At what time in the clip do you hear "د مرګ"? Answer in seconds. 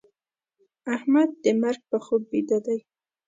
1.43-1.81